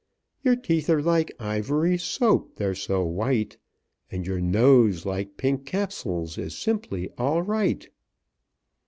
"Your 0.41 0.55
teeth 0.55 0.89
are 0.89 0.99
like 0.99 1.31
Ivory 1.39 1.95
Soap, 1.99 2.55
they're 2.55 2.73
so 2.73 3.05
white, 3.05 3.59
And 4.11 4.25
your 4.25 4.39
nose, 4.41 5.05
like 5.05 5.37
Pink 5.37 5.67
Capsules, 5.67 6.39
Is 6.39 6.57
simply 6.57 7.09
all 7.19 7.43
right!" 7.43 7.87